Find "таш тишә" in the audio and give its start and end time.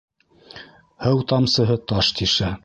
1.93-2.51